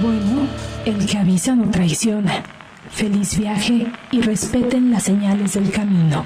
[0.00, 0.48] Bueno,
[0.84, 2.44] el que avisa no traiciona.
[2.90, 6.24] Feliz viaje y respeten las señales del camino.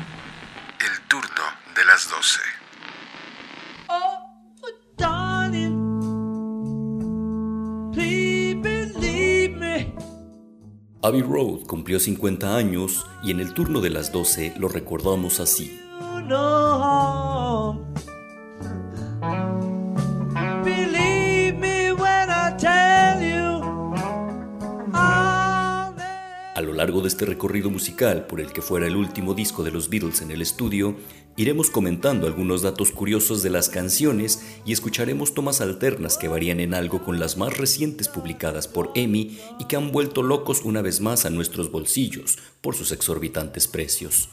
[0.78, 1.42] El turno
[1.74, 2.40] de las 12.
[11.04, 15.80] Abbey Road cumplió 50 años y en el turno de las 12 lo recordamos así.
[26.82, 30.20] Largo de este recorrido musical, por el que fuera el último disco de los Beatles
[30.20, 30.96] en el estudio,
[31.36, 36.74] iremos comentando algunos datos curiosos de las canciones y escucharemos tomas alternas que varían en
[36.74, 41.00] algo con las más recientes publicadas por EMI y que han vuelto locos una vez
[41.00, 44.30] más a nuestros bolsillos por sus exorbitantes precios.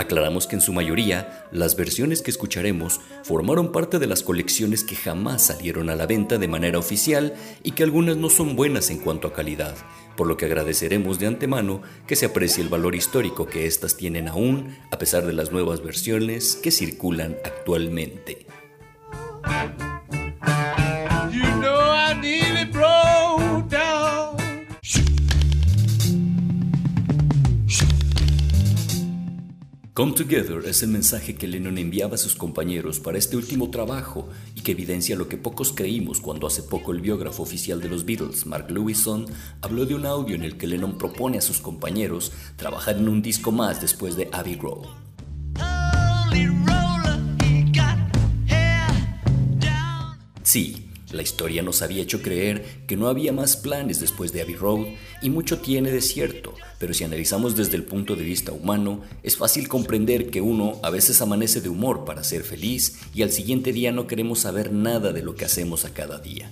[0.00, 4.96] Aclaramos que en su mayoría, las versiones que escucharemos formaron parte de las colecciones que
[4.96, 8.96] jamás salieron a la venta de manera oficial y que algunas no son buenas en
[8.96, 9.76] cuanto a calidad,
[10.16, 14.28] por lo que agradeceremos de antemano que se aprecie el valor histórico que éstas tienen
[14.28, 18.46] aún, a pesar de las nuevas versiones que circulan actualmente.
[30.00, 34.30] Come Together es el mensaje que Lennon enviaba a sus compañeros para este último trabajo
[34.54, 38.06] y que evidencia lo que pocos creímos cuando hace poco el biógrafo oficial de los
[38.06, 39.26] Beatles, Mark Lewison,
[39.60, 43.20] habló de un audio en el que Lennon propone a sus compañeros trabajar en un
[43.20, 44.86] disco más después de Abbey Road.
[50.42, 54.54] Sí, la historia nos había hecho creer que no había más planes después de Abbey
[54.54, 54.86] Road
[55.22, 59.36] y mucho tiene de cierto, pero si analizamos desde el punto de vista humano, es
[59.36, 63.72] fácil comprender que uno a veces amanece de humor para ser feliz y al siguiente
[63.72, 66.50] día no queremos saber nada de lo que hacemos a cada día.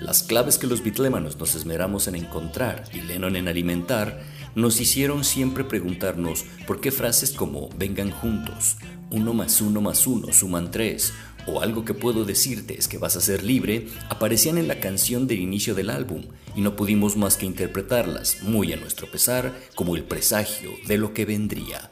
[0.00, 4.22] Las claves que los bitlemanos nos esmeramos en encontrar y Lennon en alimentar
[4.56, 8.78] nos hicieron siempre preguntarnos por qué frases como vengan juntos,
[9.10, 11.12] uno más uno más uno suman tres,
[11.46, 15.28] o algo que puedo decirte es que vas a ser libre, aparecían en la canción
[15.28, 16.22] del inicio del álbum
[16.56, 21.12] y no pudimos más que interpretarlas, muy a nuestro pesar, como el presagio de lo
[21.12, 21.90] que vendría.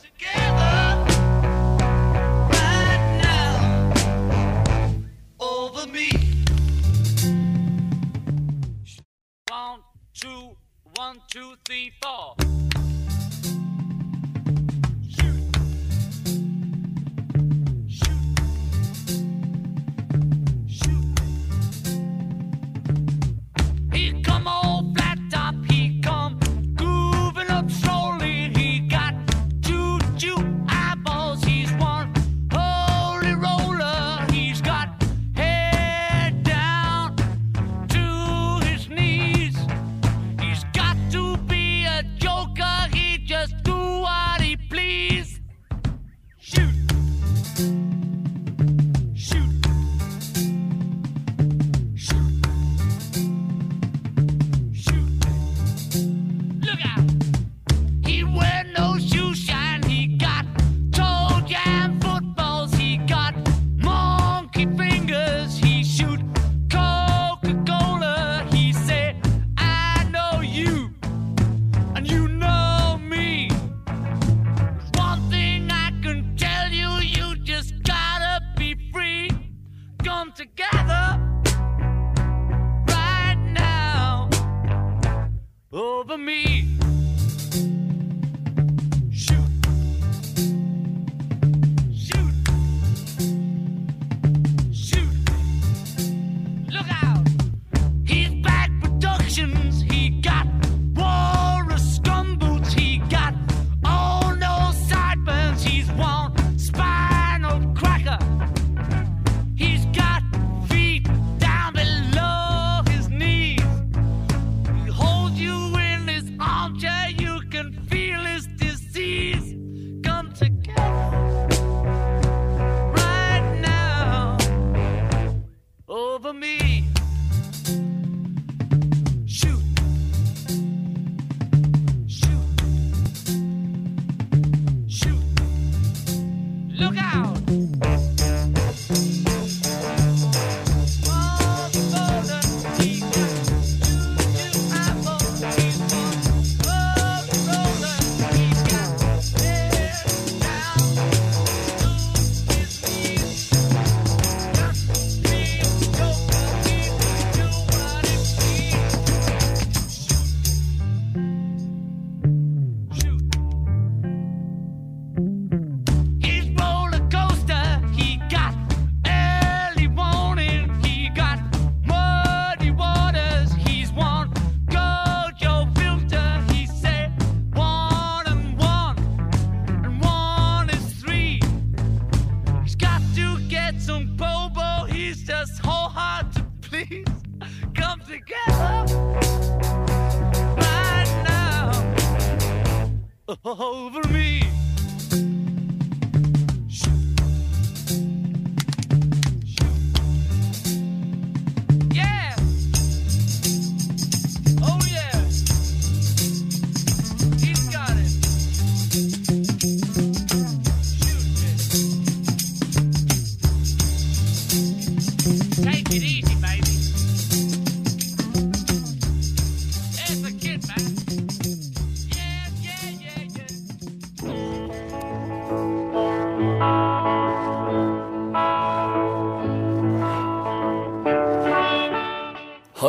[11.35, 12.37] Two, three, four.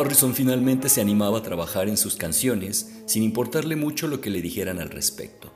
[0.06, 4.40] Harrison finalmente se animaba a trabajar en sus canciones sin importarle mucho lo que le
[4.40, 5.52] dijeran al respecto.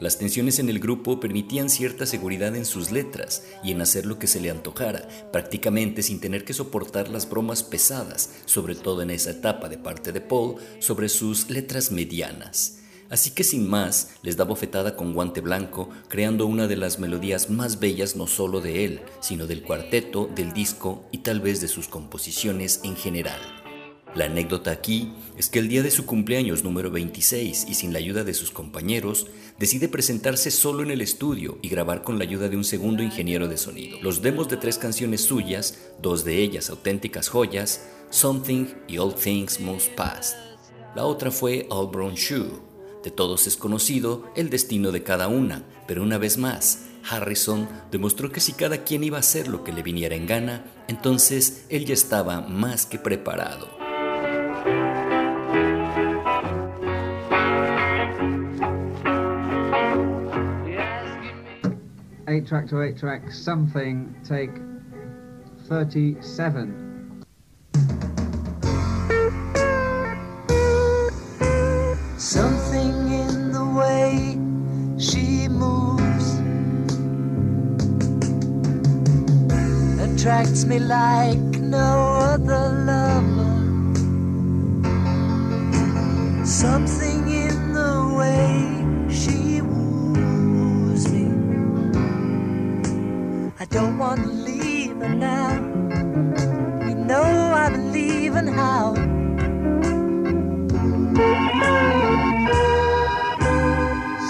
[0.00, 4.18] Las tensiones en el grupo permitían cierta seguridad en sus letras y en hacer lo
[4.18, 9.10] que se le antojara, prácticamente sin tener que soportar las bromas pesadas, sobre todo en
[9.10, 12.80] esa etapa de parte de Paul, sobre sus letras medianas.
[13.08, 17.50] Así que sin más, les da bofetada con guante blanco, creando una de las melodías
[17.50, 21.68] más bellas no solo de él, sino del cuarteto, del disco y tal vez de
[21.68, 23.61] sus composiciones en general.
[24.14, 27.98] La anécdota aquí es que el día de su cumpleaños número 26 y sin la
[27.98, 29.26] ayuda de sus compañeros,
[29.58, 33.48] decide presentarse solo en el estudio y grabar con la ayuda de un segundo ingeniero
[33.48, 33.98] de sonido.
[34.02, 39.58] Los demos de tres canciones suyas, dos de ellas auténticas joyas, Something y All Things
[39.60, 40.36] Must Pass.
[40.94, 42.60] La otra fue All Brown Shoe.
[43.02, 48.30] De todos es conocido el destino de cada una, pero una vez más, Harrison demostró
[48.30, 51.86] que si cada quien iba a hacer lo que le viniera en gana, entonces él
[51.86, 53.81] ya estaba más que preparado.
[62.32, 64.50] Eight track to eight track something take
[65.68, 67.24] 37
[72.16, 74.38] something in the way
[74.98, 76.38] she moves
[80.00, 83.52] attracts me like no other lover.
[86.46, 88.81] Something in the way
[93.72, 95.54] don't want to leave her now.
[96.86, 98.94] You know I believe in how.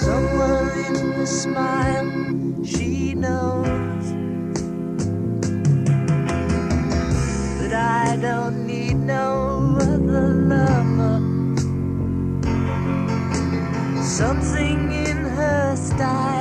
[0.00, 2.10] Somewhere in the smile,
[2.64, 4.04] she knows
[7.60, 11.48] that I don't need no other lover.
[14.02, 16.31] Something in her style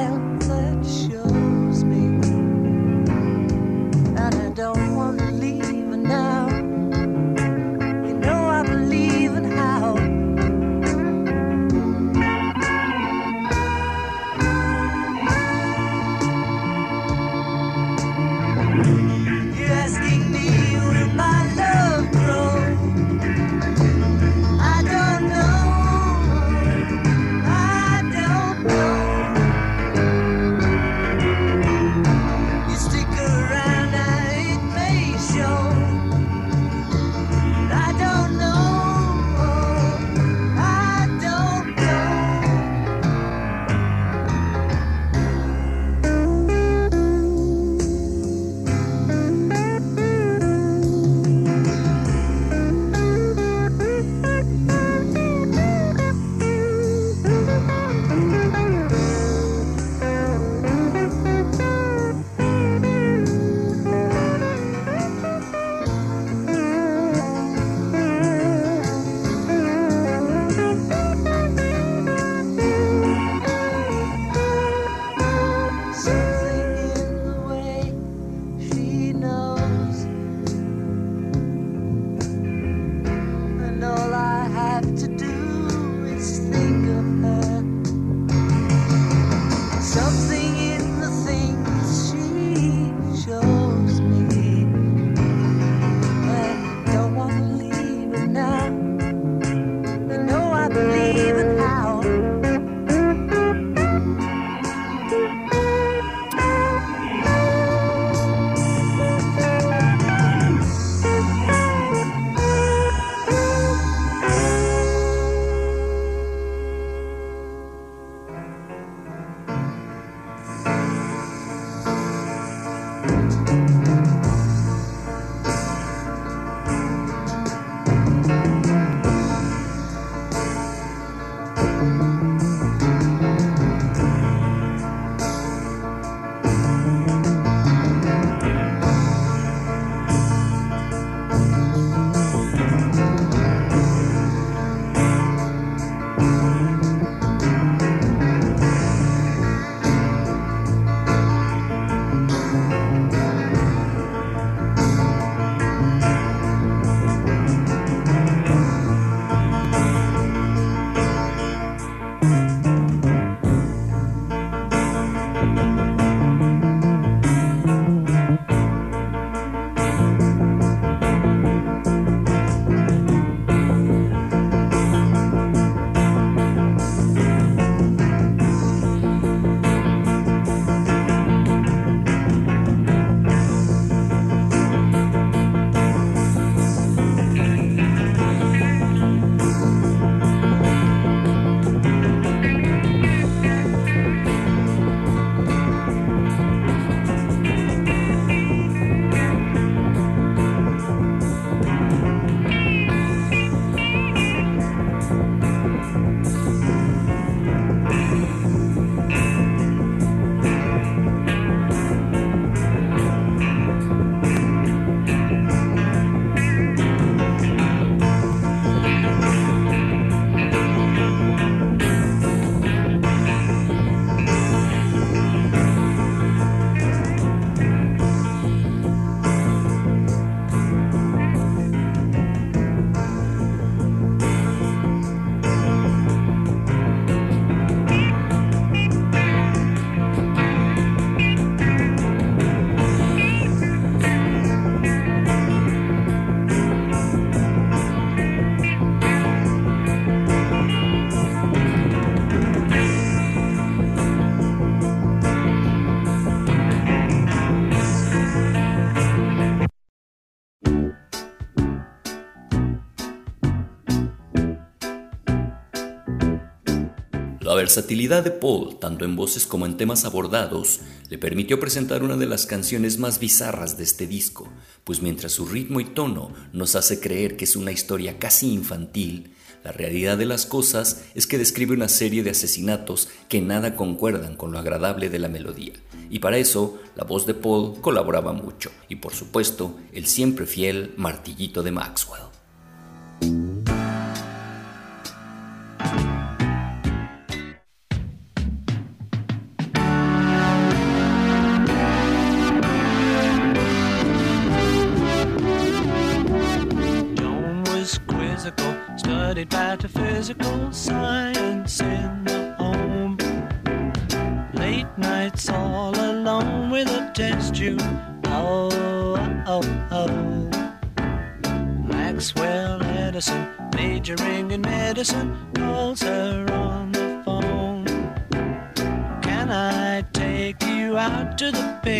[267.51, 270.79] La versatilidad de Paul, tanto en voces como en temas abordados,
[271.09, 274.47] le permitió presentar una de las canciones más bizarras de este disco,
[274.85, 279.33] pues mientras su ritmo y tono nos hace creer que es una historia casi infantil,
[279.65, 284.37] la realidad de las cosas es que describe una serie de asesinatos que nada concuerdan
[284.37, 285.73] con lo agradable de la melodía.
[286.09, 290.93] Y para eso, la voz de Paul colaboraba mucho, y por supuesto, el siempre fiel
[290.95, 293.50] martillito de Maxwell.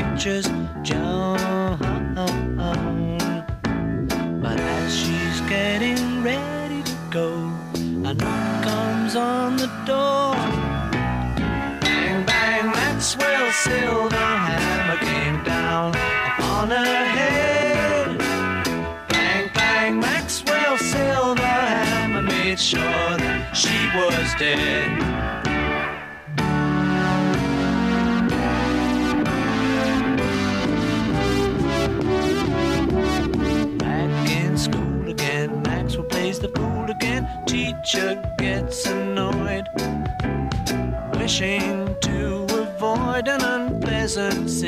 [0.01, 0.50] Pictures,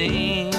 [0.10, 0.52] scene.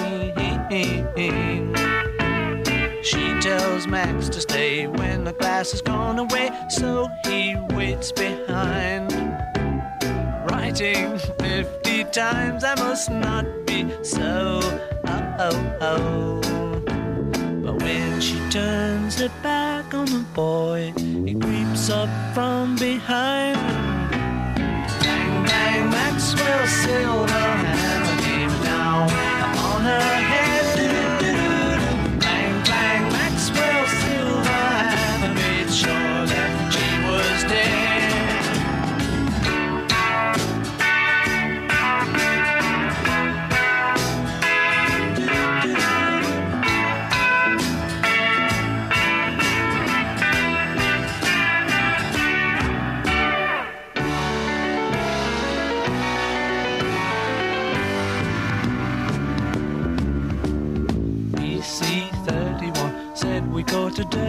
[3.02, 9.12] She tells Max to stay when the class has gone away, so he waits behind.
[10.50, 14.60] Writing 50 times, I must not be so.
[15.06, 16.40] Oh, oh, oh.
[17.64, 23.58] But when she turns her back on the boy, he creeps up from behind.
[25.00, 29.33] Bang, bang, Maxwell Silver hammer came down upon
[29.84, 30.53] her head.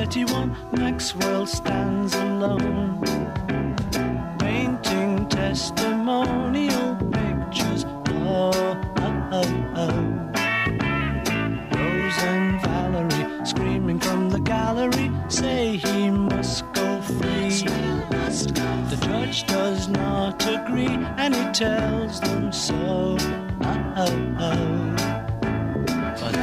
[0.06, 3.02] 31, Maxwell stands alone.
[4.38, 7.86] Painting testimonial pictures.
[8.10, 8.52] Oh,
[8.98, 10.02] oh, oh, oh.
[11.74, 17.66] Rose and Valerie screaming from the gallery say he must go free.
[18.92, 23.18] The judge does not agree and he tells them so.
[23.62, 24.96] Oh, oh, oh.
[26.22, 26.36] But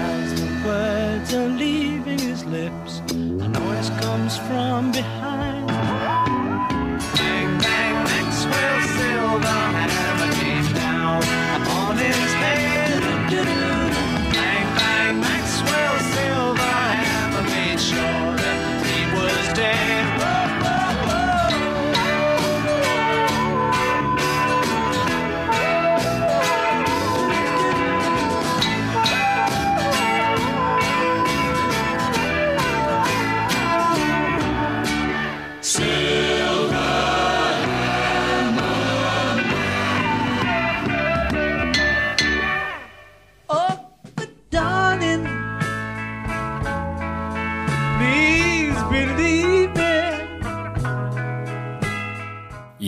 [4.32, 5.21] comes from behind.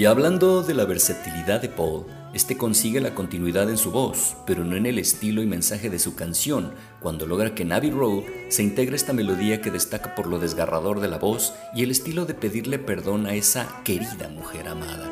[0.05, 4.63] Y hablando de la versatilidad de Paul, este consigue la continuidad en su voz, pero
[4.63, 8.25] no en el estilo y mensaje de su canción, cuando logra que en Abbey Road
[8.51, 12.27] se integre esta melodía que destaca por lo desgarrador de la voz y el estilo
[12.27, 15.11] de pedirle perdón a esa querida mujer amada.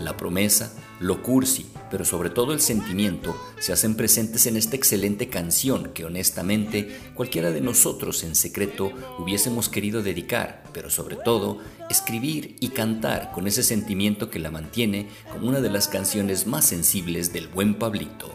[0.00, 5.28] La promesa, lo cursi, pero sobre todo el sentimiento, se hacen presentes en esta excelente
[5.28, 11.58] canción que honestamente cualquiera de nosotros en secreto hubiésemos querido dedicar, pero sobre todo
[11.90, 16.64] escribir y cantar con ese sentimiento que la mantiene como una de las canciones más
[16.64, 18.32] sensibles del buen Pablito.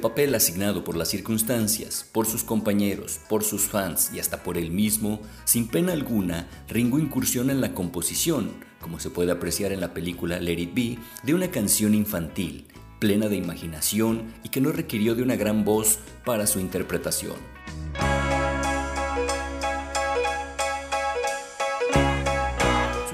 [0.00, 4.56] El papel asignado por las circunstancias, por sus compañeros, por sus fans y hasta por
[4.56, 9.80] él mismo, sin pena alguna, Ringo incursiona en la composición, como se puede apreciar en
[9.82, 12.66] la película Let It Be, de una canción infantil,
[12.98, 17.36] plena de imaginación y que no requirió de una gran voz para su interpretación.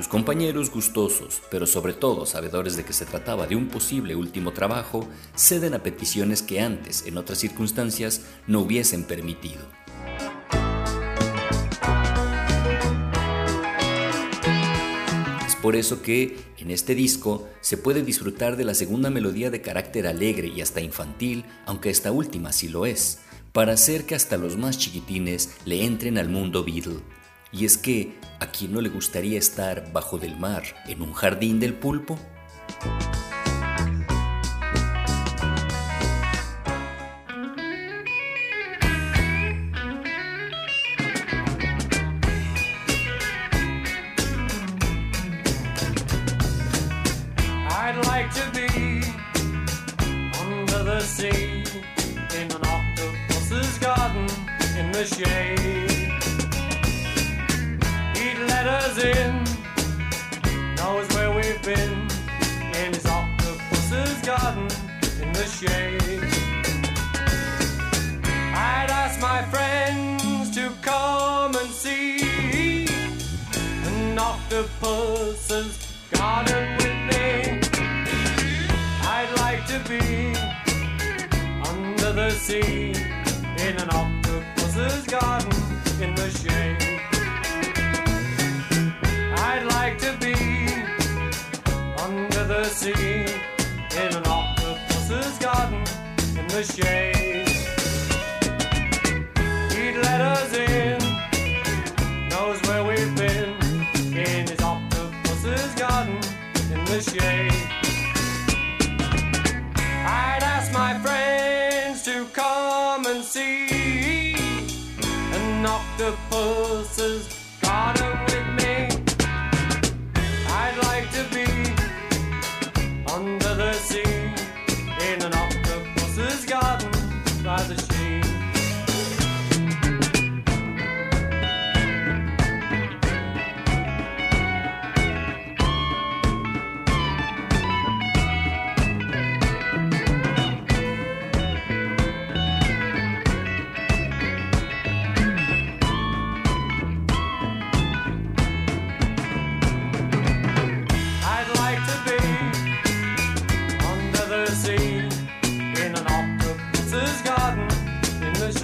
[0.07, 5.09] Compañeros gustosos, pero sobre todo sabedores de que se trataba de un posible último trabajo,
[5.37, 9.65] ceden a peticiones que antes, en otras circunstancias, no hubiesen permitido.
[15.47, 19.61] Es por eso que en este disco se puede disfrutar de la segunda melodía de
[19.61, 23.21] carácter alegre y hasta infantil, aunque esta última sí lo es,
[23.53, 27.16] para hacer que hasta los más chiquitines le entren al mundo Beatle
[27.59, 31.59] y es que, ¿a quién no le gustaría estar bajo del mar en un jardín
[31.59, 32.19] del pulpo?
[55.09, 55.56] I'd
[82.47, 82.93] sea
[83.59, 85.51] in an octopus's garden
[86.01, 86.79] in the shade.
[89.49, 90.37] I'd like to be
[92.01, 93.27] under the sea
[94.01, 95.83] in an octopus's garden
[96.39, 97.16] in the shade.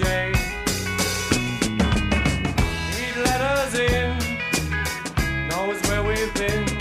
[0.03, 0.33] J.
[3.25, 4.17] let us in,
[5.47, 6.72] knows where we've been.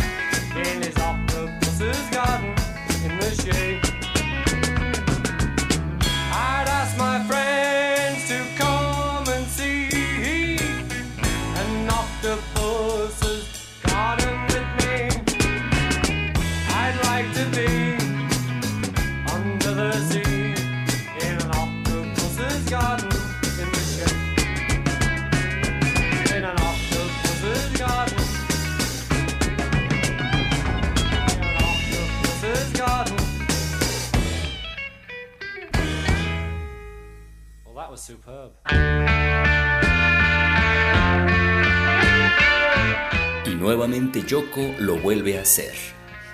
[44.33, 45.75] Yoko lo vuelve a hacer.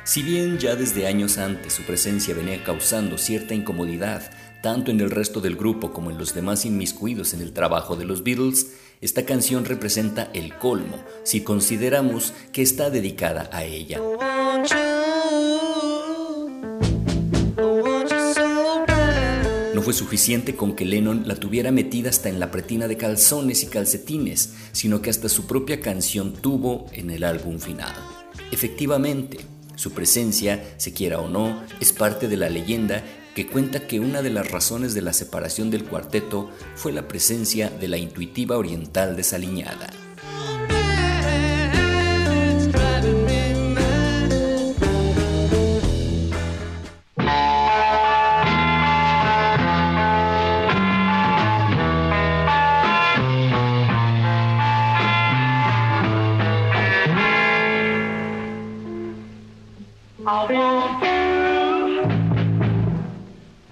[0.04, 4.30] Si bien ya desde años antes su presencia venía causando cierta incomodidad,
[4.62, 8.04] tanto en el resto del grupo como en los demás inmiscuidos en el trabajo de
[8.04, 14.00] los Beatles, esta canción representa el colmo si consideramos que está dedicada a ella.
[19.88, 23.68] Fue suficiente con que Lennon la tuviera metida hasta en la pretina de calzones y
[23.68, 27.94] calcetines, sino que hasta su propia canción tuvo en el álbum final.
[28.52, 29.38] Efectivamente,
[29.76, 33.02] su presencia, se quiera o no, es parte de la leyenda
[33.34, 37.70] que cuenta que una de las razones de la separación del cuarteto fue la presencia
[37.70, 39.88] de la intuitiva oriental desaliñada.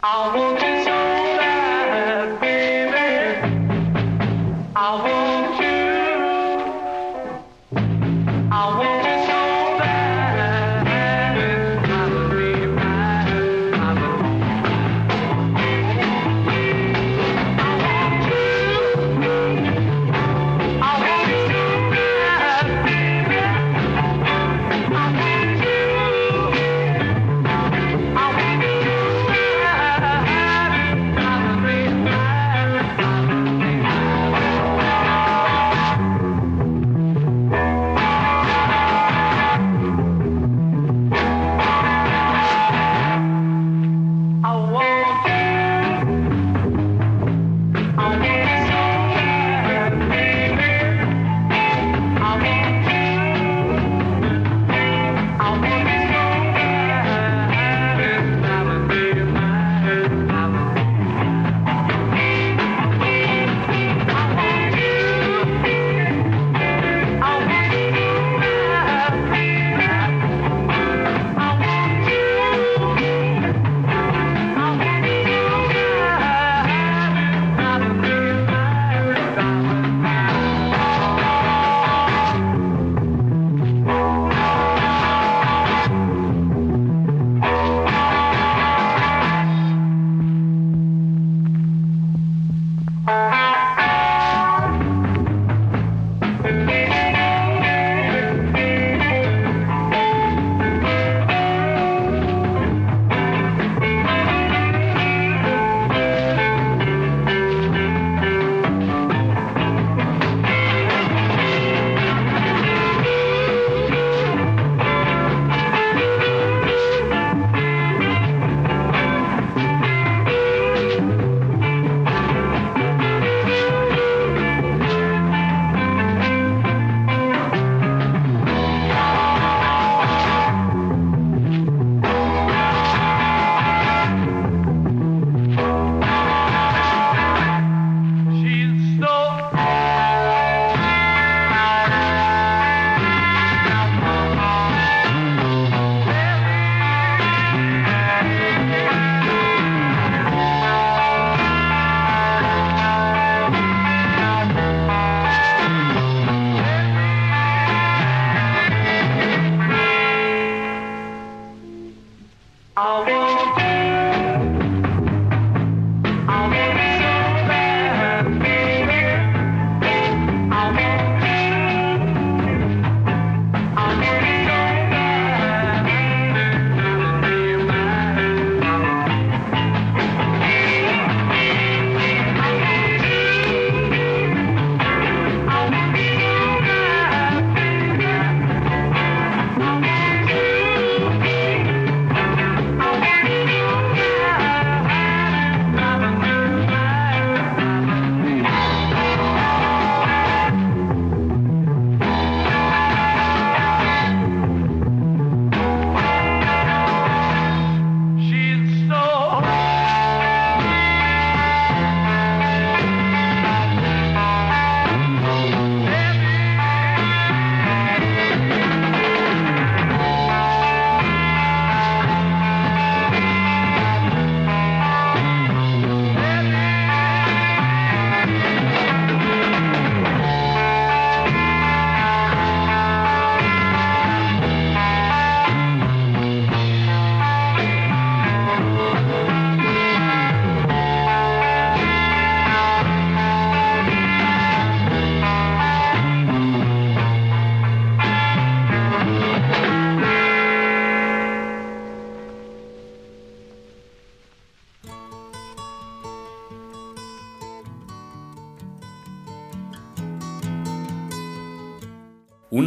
[0.08, 0.45] I want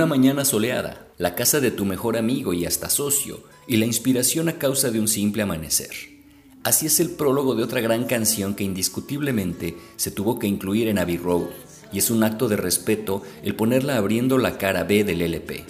[0.10, 4.58] mañana soleada, la casa de tu mejor amigo y hasta socio, y la inspiración a
[4.58, 5.92] causa de un simple amanecer.
[6.64, 11.00] Así es el prólogo de otra gran canción que indiscutiblemente se tuvo que incluir en
[11.00, 11.50] Abbey Road,
[11.94, 15.64] y es un acto de respeto el ponerla abriendo la cara B del LP.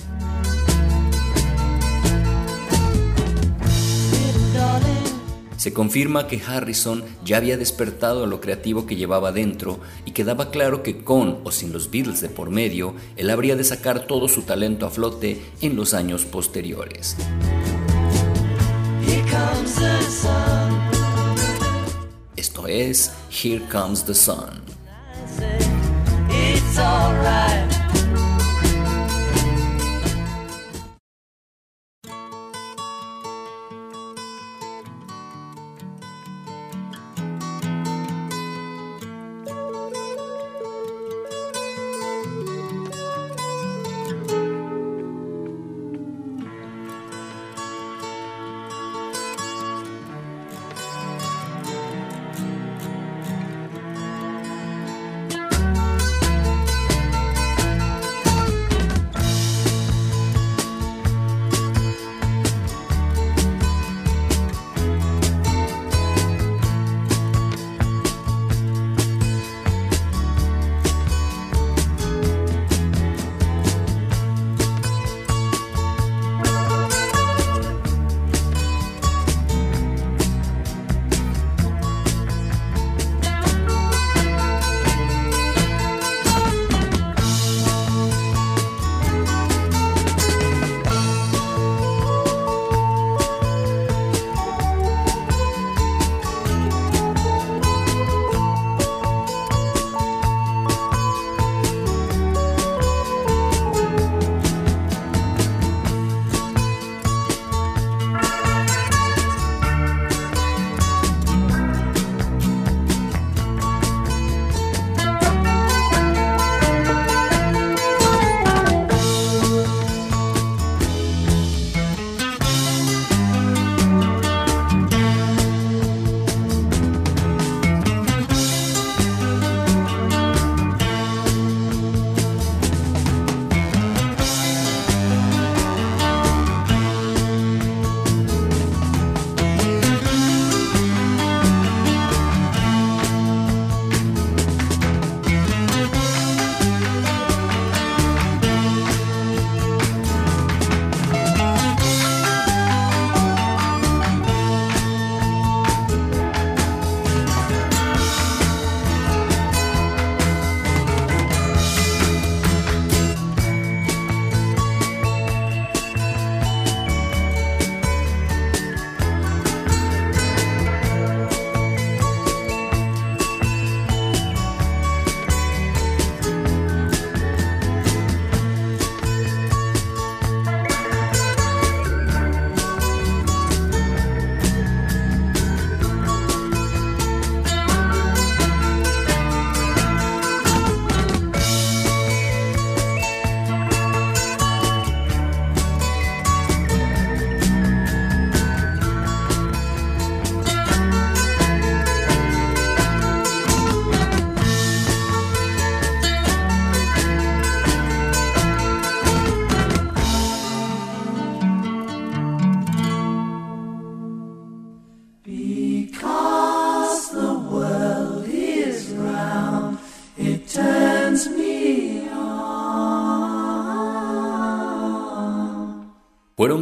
[5.60, 10.52] Se confirma que Harrison ya había despertado a lo creativo que llevaba dentro y quedaba
[10.52, 14.30] claro que con o sin los Beatles de por medio, él habría de sacar todo
[14.30, 17.17] su talento a flote en los años posteriores.
[22.38, 24.62] Esto es Here Comes the Sun.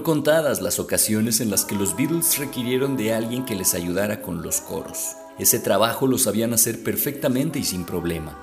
[0.08, 4.42] Contadas las ocasiones en las que los Beatles requirieron de alguien que les ayudara con
[4.42, 5.18] los coros.
[5.38, 8.40] Ese trabajo lo sabían hacer perfectamente y sin problema.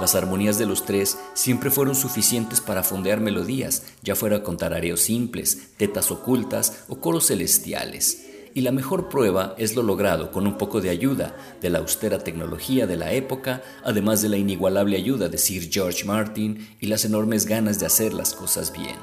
[0.00, 4.98] Las armonías de los tres siempre fueron suficientes para fondear melodías, ya fuera con tarareos
[4.98, 10.58] simples, tetas ocultas o coros celestiales y la mejor prueba es lo logrado con un
[10.58, 15.28] poco de ayuda de la austera tecnología de la época, además de la inigualable ayuda
[15.28, 18.96] de Sir George Martin y las enormes ganas de hacer las cosas bien.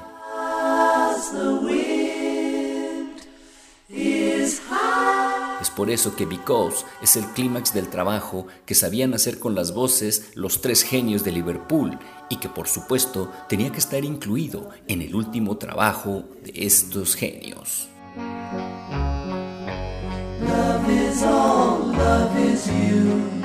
[5.60, 9.74] Es por eso que Because es el clímax del trabajo que sabían hacer con las
[9.74, 11.98] voces los tres genios de Liverpool
[12.30, 17.88] y que por supuesto tenía que estar incluido en el último trabajo de estos genios.
[20.40, 23.39] Love is all, love is you.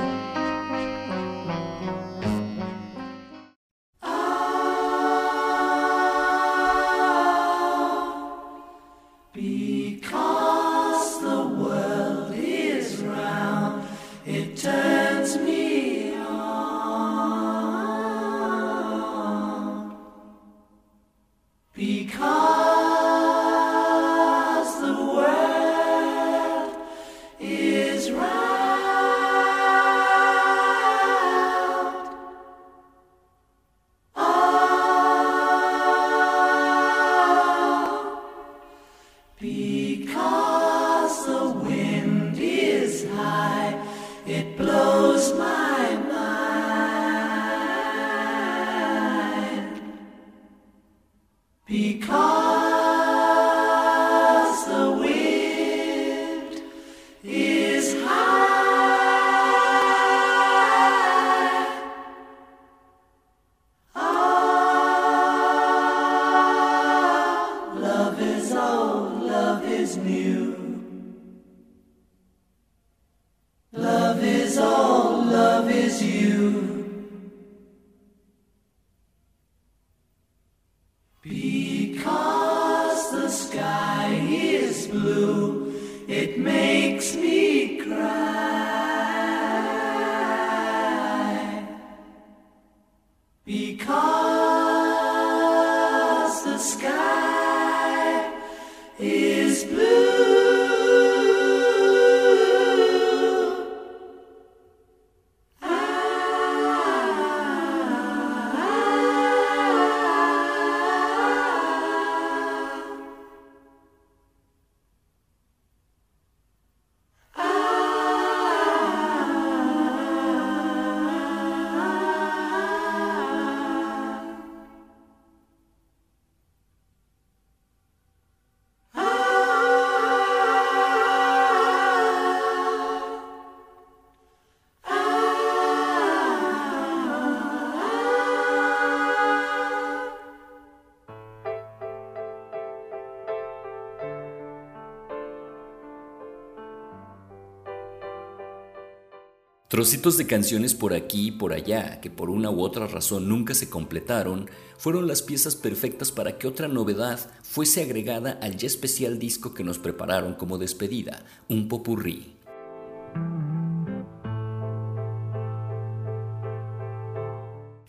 [149.68, 153.52] Trocitos de canciones por aquí y por allá, que por una u otra razón nunca
[153.52, 154.48] se completaron,
[154.78, 159.64] fueron las piezas perfectas para que otra novedad fuese agregada al ya especial disco que
[159.64, 162.35] nos prepararon como despedida, un popurrí.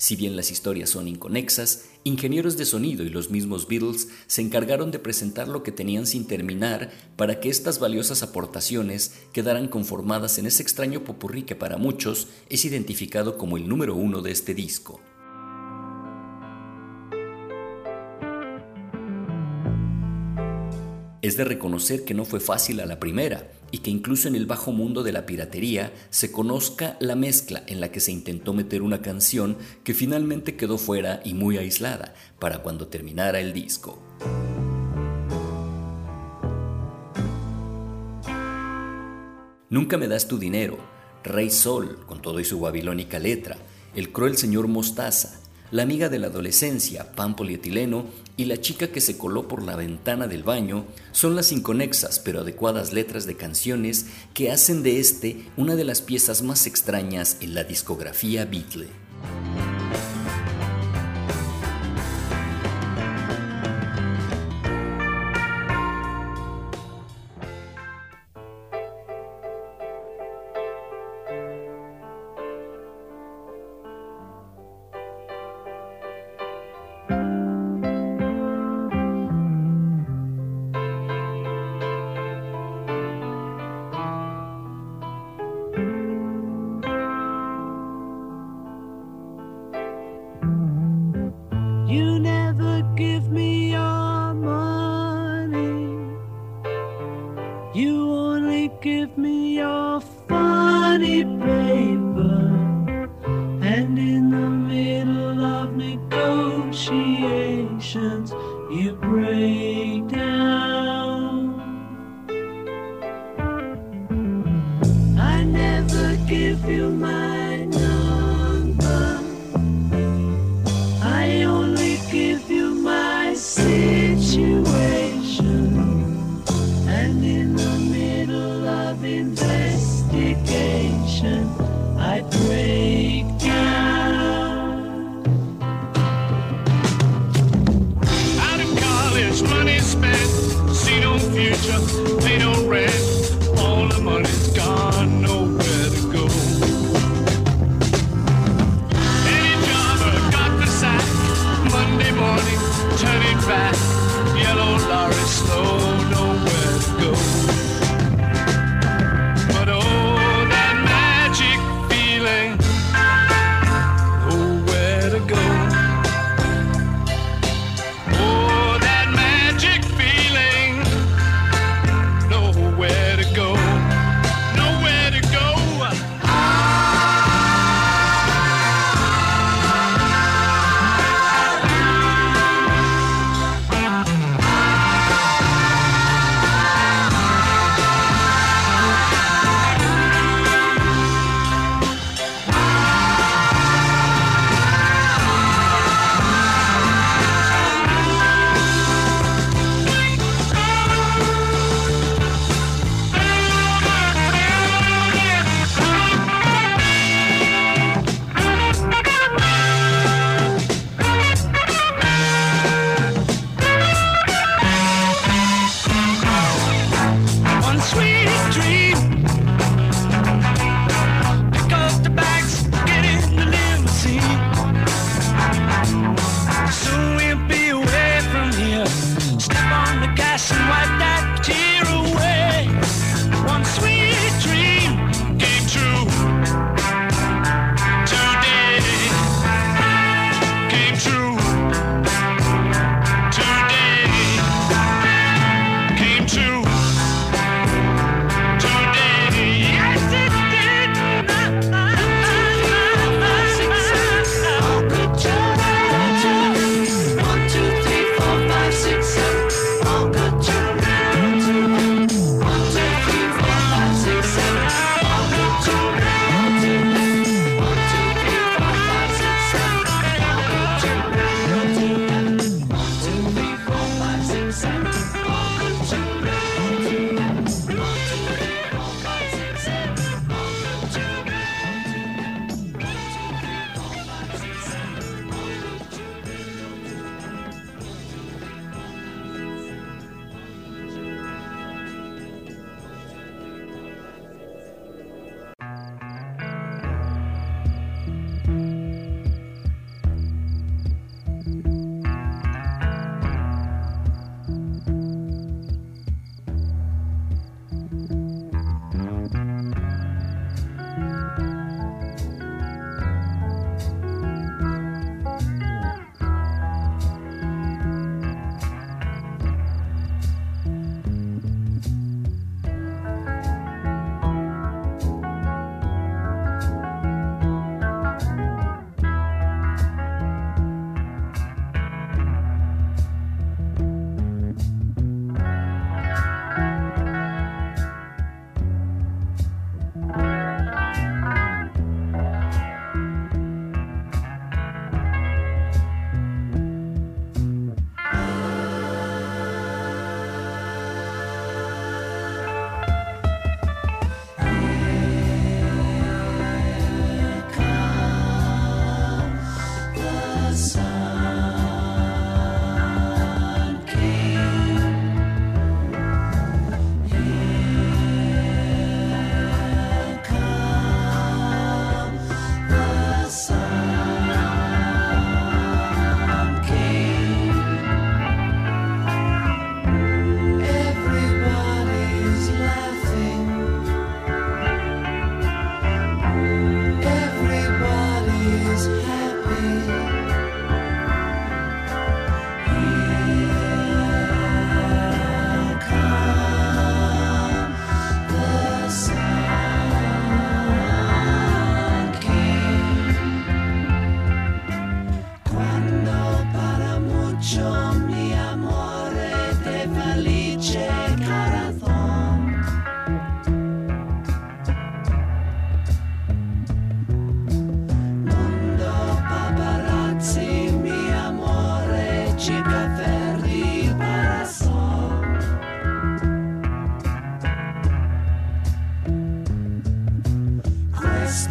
[0.08, 4.90] Si bien las historias son inconexas, ingenieros de sonido y los mismos Beatles se encargaron
[4.90, 10.46] de presentar lo que tenían sin terminar para que estas valiosas aportaciones quedaran conformadas en
[10.46, 15.02] ese extraño popurrí que para muchos es identificado como el número uno de este disco.
[21.22, 24.46] Es de reconocer que no fue fácil a la primera y que incluso en el
[24.46, 28.82] bajo mundo de la piratería se conozca la mezcla en la que se intentó meter
[28.82, 34.02] una canción que finalmente quedó fuera y muy aislada para cuando terminara el disco.
[39.70, 40.78] Nunca me das tu dinero,
[41.26, 43.58] Rey Sol, con todo y su babilónica letra,
[43.96, 45.42] el cruel señor Mostaza,
[45.72, 48.06] la amiga de la adolescencia, pan polietileno,
[48.38, 52.42] y la chica que se coló por la ventana del baño son las inconexas pero
[52.42, 57.56] adecuadas letras de canciones que hacen de este una de las piezas más extrañas en
[57.56, 58.88] la discografía Beatle.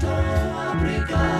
[0.09, 1.36] Africa.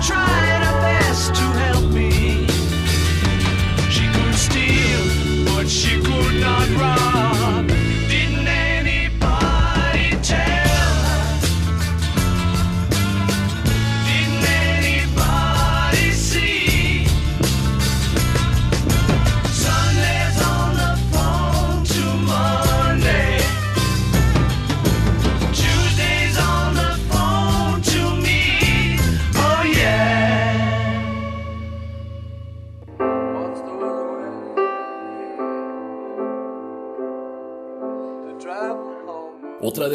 [0.00, 1.79] trying our best to help.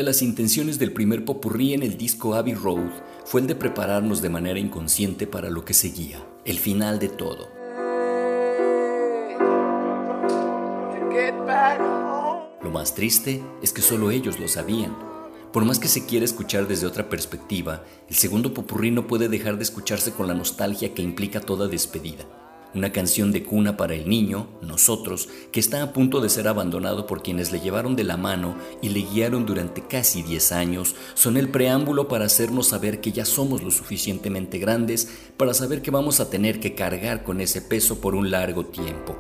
[0.06, 2.91] las intenciones del primer popurrí en el disco Abbey Road
[3.26, 7.49] fue el de prepararnos de manera inconsciente para lo que seguía, el final de todo.
[12.64, 14.95] Lo más triste es que solo ellos lo sabían.
[15.51, 19.58] Por más que se quiera escuchar desde otra perspectiva, el segundo popurrí no puede dejar
[19.58, 22.26] de escucharse con la nostalgia que implica toda despedida
[22.76, 27.07] una canción de cuna para el niño, nosotros, que está a punto de ser abandonado
[27.07, 31.38] por quienes le llevaron de la mano y le guiaron durante casi 10 años, son
[31.38, 36.19] el preámbulo para hacernos saber que ya somos lo suficientemente grandes para saber que vamos
[36.19, 39.17] a tener que cargar con ese peso por un largo tiempo.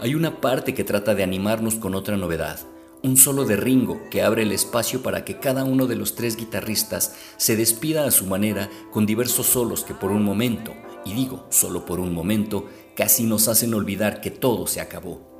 [0.00, 2.60] Hay una parte que trata de animarnos con otra novedad,
[3.02, 6.36] un solo de Ringo que abre el espacio para que cada uno de los tres
[6.36, 10.74] guitarristas se despida a su manera con diversos solos que por un momento,
[11.04, 15.36] y digo solo por un momento, casi nos hacen olvidar que todo se acabó.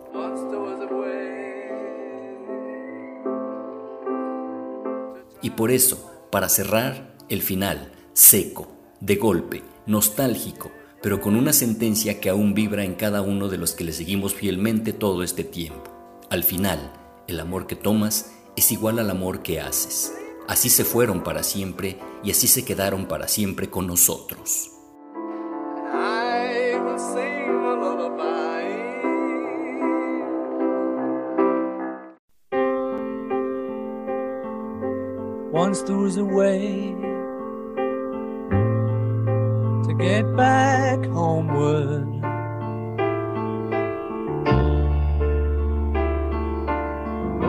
[5.43, 8.69] Y por eso, para cerrar, el final, seco,
[9.01, 10.71] de golpe, nostálgico,
[11.03, 14.35] pero con una sentencia que aún vibra en cada uno de los que le seguimos
[14.35, 15.93] fielmente todo este tiempo.
[16.31, 16.93] Al final,
[17.29, 20.15] el amor que tomas es igual al amor que haces.
[20.49, 24.71] Así se fueron para siempre y así se quedaron para siempre con nosotros.
[35.53, 36.95] Once a way
[39.85, 42.16] to get back homeward.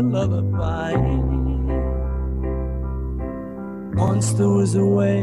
[0.00, 0.94] A lullaby.
[3.94, 5.20] Once there was a way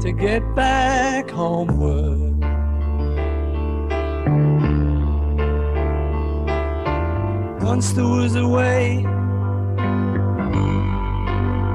[0.00, 2.40] to get back homeward.
[7.62, 9.02] Once there was a way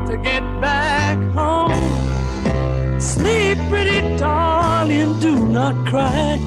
[0.09, 2.99] to get back home.
[2.99, 6.44] Sleep, pretty darling, do not cry.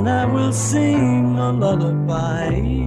[0.00, 2.79] And I will sing a lullaby.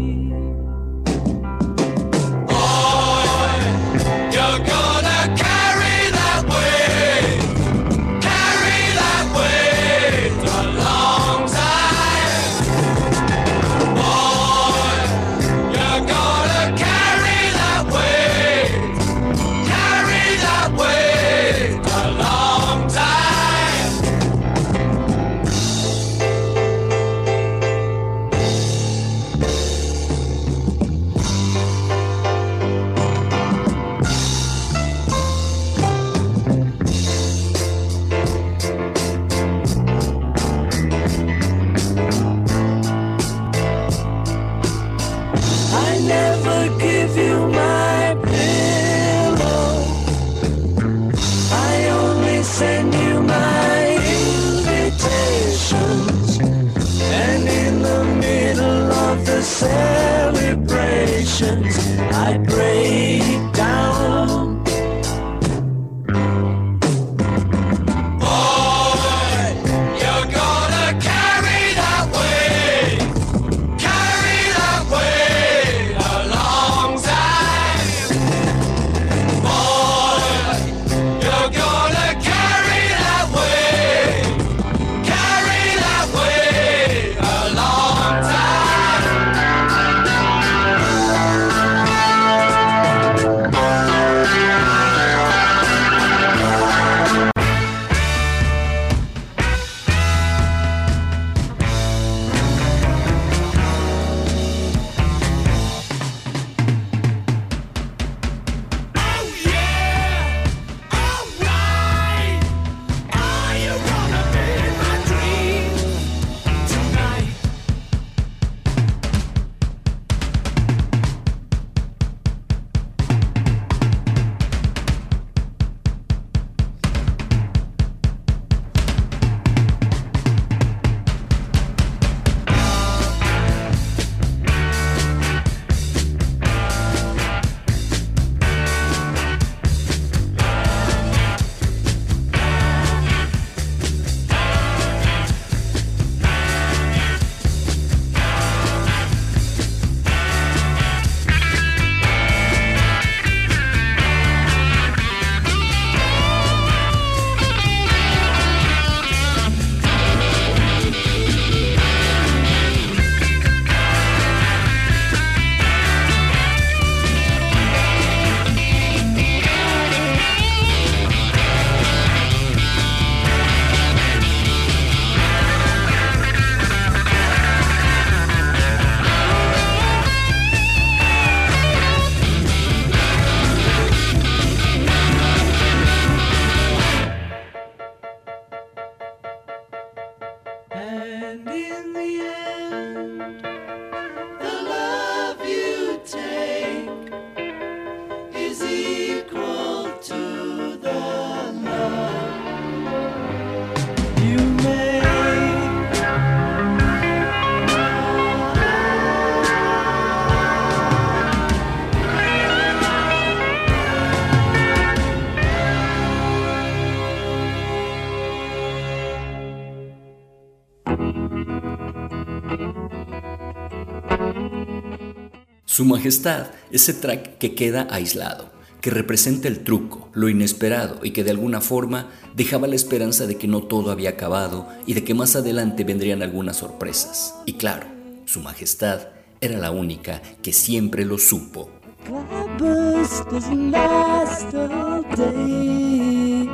[225.74, 231.24] Su Majestad, ese track que queda aislado, que representa el truco, lo inesperado y que
[231.24, 235.16] de alguna forma dejaba la esperanza de que no todo había acabado y de que
[235.16, 237.34] más adelante vendrían algunas sorpresas.
[237.48, 237.88] Y claro,
[238.26, 239.08] Su Majestad
[239.42, 241.72] era la única que siempre lo supo.
[242.06, 246.48] Cloudburst doesn't last all day.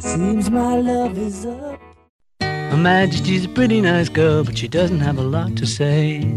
[0.00, 1.78] Seems my love is up.
[2.40, 6.36] Her Majesty's a pretty nice girl, but she doesn't have a lot to say.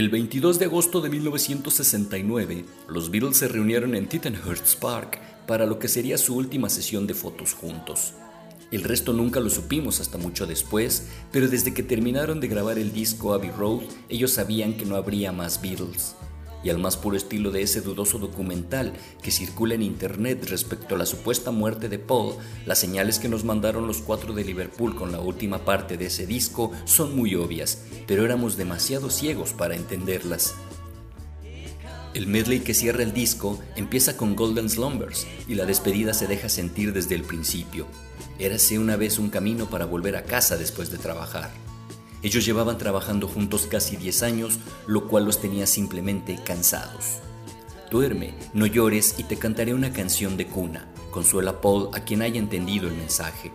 [0.00, 5.78] El 22 de agosto de 1969, los Beatles se reunieron en Tittenhurst Park para lo
[5.78, 8.14] que sería su última sesión de fotos juntos.
[8.72, 12.94] El resto nunca lo supimos hasta mucho después, pero desde que terminaron de grabar el
[12.94, 16.16] disco Abbey Road, ellos sabían que no habría más Beatles.
[16.62, 18.92] Y al más puro estilo de ese dudoso documental
[19.22, 22.34] que circula en internet respecto a la supuesta muerte de Paul,
[22.66, 26.26] las señales que nos mandaron los cuatro de Liverpool con la última parte de ese
[26.26, 30.54] disco son muy obvias, pero éramos demasiado ciegos para entenderlas.
[32.12, 36.48] El medley que cierra el disco empieza con Golden Slumbers y la despedida se deja
[36.48, 37.86] sentir desde el principio.
[38.40, 41.50] Érase una vez un camino para volver a casa después de trabajar.
[42.22, 47.18] Ellos llevaban trabajando juntos casi 10 años, lo cual los tenía simplemente cansados.
[47.90, 52.38] Duerme, no llores y te cantaré una canción de cuna, consuela Paul a quien haya
[52.38, 53.50] entendido el mensaje.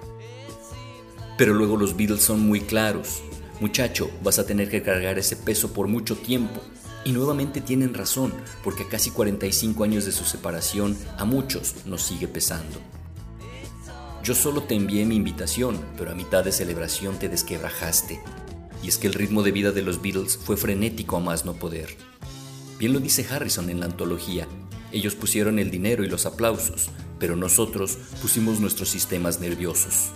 [1.38, 3.22] Pero luego los Beatles son muy claros.
[3.60, 6.62] Muchacho, vas a tener que cargar ese peso por mucho tiempo.
[7.04, 12.02] Y nuevamente tienen razón, porque a casi 45 años de su separación, a muchos nos
[12.02, 12.80] sigue pesando.
[14.24, 18.22] Yo solo te envié mi invitación, pero a mitad de celebración te desquebrajaste.
[18.86, 21.54] Y es que el ritmo de vida de los Beatles fue frenético a más no
[21.54, 21.98] poder.
[22.78, 24.48] Bien lo dice Harrison en la antología.
[24.92, 30.12] Ellos pusieron el dinero y los aplausos, pero nosotros pusimos nuestros sistemas nerviosos.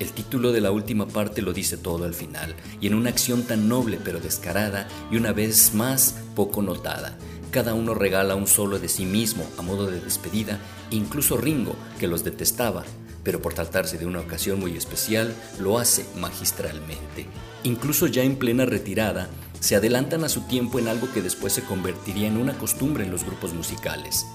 [0.00, 3.44] El título de la última parte lo dice todo al final, y en una acción
[3.44, 7.16] tan noble pero descarada y una vez más poco notada.
[7.52, 10.58] Cada uno regala un solo de sí mismo a modo de despedida,
[10.90, 12.82] incluso Ringo, que los detestaba,
[13.22, 17.28] pero por tratarse de una ocasión muy especial, lo hace magistralmente.
[17.64, 21.64] Incluso ya en plena retirada, se adelantan a su tiempo en algo que después se
[21.64, 24.26] convertiría en una costumbre en los grupos musicales.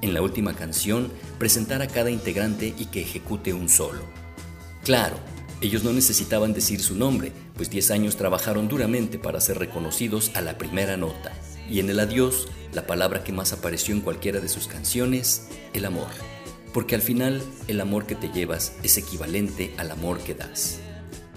[0.00, 4.00] En la última canción, presentar a cada integrante y que ejecute un solo.
[4.84, 5.16] Claro,
[5.60, 10.40] ellos no necesitaban decir su nombre, pues 10 años trabajaron duramente para ser reconocidos a
[10.40, 11.32] la primera nota.
[11.68, 15.84] Y en el adiós, la palabra que más apareció en cualquiera de sus canciones, el
[15.84, 16.08] amor.
[16.72, 20.78] Porque al final, el amor que te llevas es equivalente al amor que das.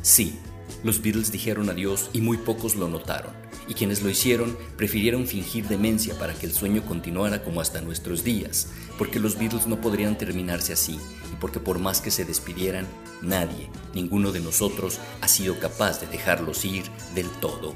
[0.01, 0.39] Sí,
[0.83, 3.33] los Beatles dijeron adiós y muy pocos lo notaron,
[3.67, 8.23] y quienes lo hicieron prefirieron fingir demencia para que el sueño continuara como hasta nuestros
[8.23, 10.99] días, porque los Beatles no podrían terminarse así,
[11.31, 12.87] y porque por más que se despidieran,
[13.21, 16.83] nadie, ninguno de nosotros, ha sido capaz de dejarlos ir
[17.15, 17.75] del todo.